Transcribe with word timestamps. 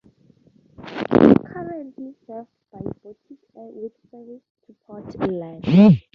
Currently 1.11 2.15
served 2.25 2.47
by 2.73 2.79
Boutique 3.03 3.37
Air 3.55 3.67
with 3.71 3.91
service 4.09 4.41
to 4.65 4.73
Portland. 4.87 5.63